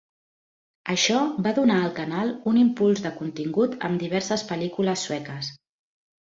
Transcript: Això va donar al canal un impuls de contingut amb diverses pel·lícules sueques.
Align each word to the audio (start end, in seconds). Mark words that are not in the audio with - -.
Això 0.93 1.17
va 1.47 1.51
donar 1.59 1.77
al 1.87 1.93
canal 1.99 2.31
un 2.53 2.57
impuls 2.61 3.03
de 3.05 3.11
contingut 3.19 3.77
amb 3.91 4.03
diverses 4.07 4.47
pel·lícules 4.53 5.05
sueques. 5.11 5.55